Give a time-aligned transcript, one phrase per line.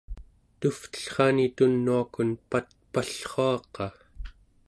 [0.59, 3.85] tuvtellrani tunuakun patpallruaqa